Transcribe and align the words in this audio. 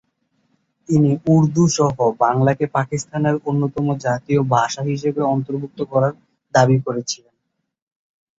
তিনি 0.89 1.11
উর্দু 1.27 1.63
সহ 1.71 1.95
বাংলাকে 2.21 2.65
পাকিস্তানের 2.75 3.35
অন্যতম 3.45 3.85
জাতীয় 4.05 4.41
ভাষা 4.53 4.81
হিসাবে 4.89 5.21
অন্তর্ভুক্ত 5.33 5.79
করার 5.91 6.13
দাবি 6.55 6.77
করেছিলেন। 6.85 7.35